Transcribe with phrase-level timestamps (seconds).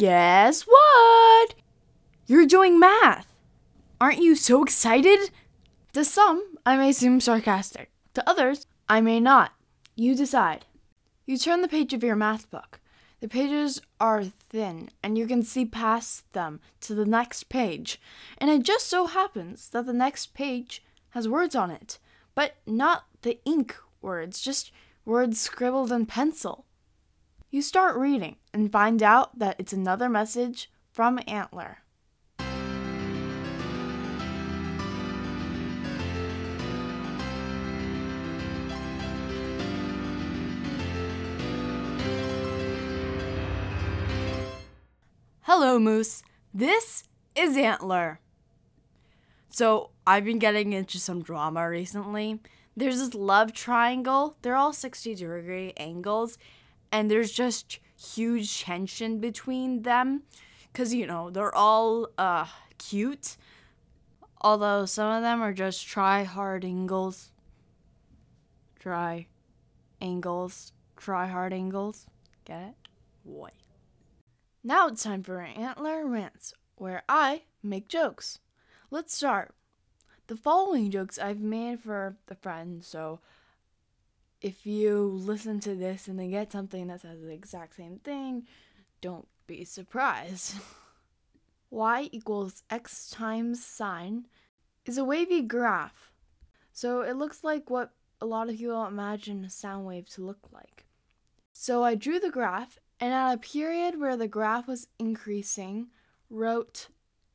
[0.00, 1.54] Guess what?
[2.26, 3.34] You're doing math.
[4.00, 5.30] Aren't you so excited?
[5.92, 7.90] To some, I may seem sarcastic.
[8.14, 9.52] To others, I may not.
[9.96, 10.64] You decide.
[11.26, 12.80] You turn the page of your math book.
[13.20, 18.00] The pages are thin, and you can see past them to the next page.
[18.38, 21.98] And it just so happens that the next page has words on it,
[22.34, 24.72] but not the ink words, just
[25.04, 26.64] words scribbled in pencil.
[27.52, 31.78] You start reading and find out that it's another message from Antler.
[45.42, 46.22] Hello, Moose.
[46.54, 47.02] This
[47.34, 48.20] is Antler.
[49.48, 52.38] So, I've been getting into some drama recently.
[52.76, 54.36] There's this love triangle.
[54.42, 56.38] They're all 60 degree angles,
[56.92, 60.22] and there's just huge tension between them
[60.72, 62.46] because, you know, they're all uh,
[62.78, 63.36] cute.
[64.40, 67.30] Although some of them are just try hard angles.
[68.78, 69.26] Try
[70.00, 70.72] angles.
[70.96, 72.06] Try hard angles.
[72.44, 72.74] Get it?
[73.22, 73.52] What?
[74.64, 78.38] Now it's time for Antler Rants, where I make jokes.
[78.90, 79.54] Let's start.
[80.26, 83.20] The following jokes I've made for the friends, so
[84.40, 88.46] if you listen to this and then get something that says the exact same thing,
[89.00, 90.54] don't be surprised.
[91.70, 94.26] y equals x times sine
[94.86, 96.12] is a wavy graph.
[96.72, 100.48] So it looks like what a lot of people imagine a sound wave to look
[100.52, 100.86] like.
[101.52, 105.88] So I drew the graph and at a period where the graph was increasing,
[106.28, 106.88] wrote,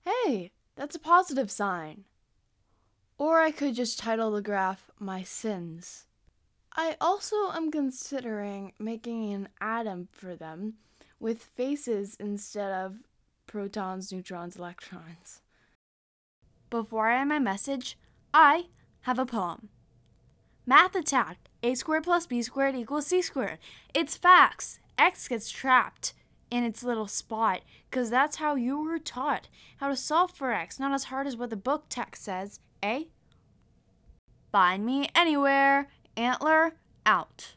[0.03, 2.05] Hey, that's a positive sign.
[3.17, 6.05] Or I could just title the graph My Sins.
[6.77, 10.73] I also am considering making an atom for them
[11.19, 12.97] with faces instead of
[13.47, 15.41] protons, neutrons, electrons.
[16.69, 17.97] Before I end my message,
[18.33, 18.65] I
[19.01, 19.69] have a poem.
[20.65, 21.47] Math attacked.
[21.63, 23.59] A squared plus b squared equals c squared.
[23.93, 24.79] It's facts.
[24.97, 26.13] X gets trapped
[26.51, 29.47] in its little spot because that's how you were taught
[29.77, 33.03] how to solve for X, not as hard as what the book text says, eh?
[34.51, 35.89] Find me anywhere.
[36.17, 37.55] Antler out.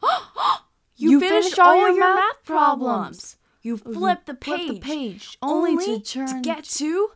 [0.02, 0.08] you,
[0.96, 2.86] you finished, finished all, all, your, math, math problems.
[2.88, 3.36] problems.
[3.62, 7.10] You flipped the page, the page only, only to, turn to get to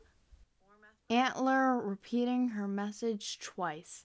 [1.09, 4.05] Antler repeating her message twice.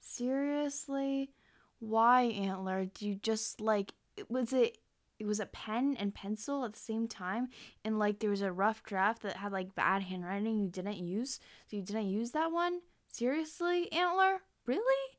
[0.00, 1.30] Seriously?
[1.78, 2.86] Why, Antler?
[2.86, 3.92] Do you just like
[4.28, 4.78] was it
[5.18, 7.48] it was a pen and pencil at the same time
[7.84, 11.40] and like there was a rough draft that had like bad handwriting you didn't use
[11.66, 12.80] so you didn't use that one
[13.16, 14.42] seriously antler?
[14.66, 15.16] Really?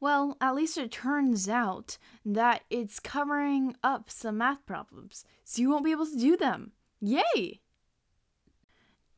[0.00, 5.70] Well at least it turns out that it's covering up some math problems so you
[5.70, 6.72] won't be able to do them.
[7.00, 7.60] Yay!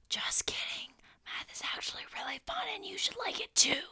[0.09, 0.93] Just kidding.
[1.25, 3.83] Math is actually really fun and you should like it too.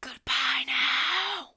[0.00, 1.50] Goodbye now